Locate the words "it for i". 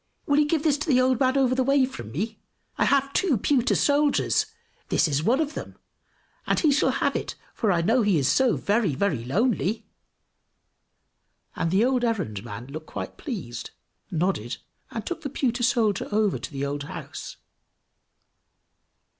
7.15-7.83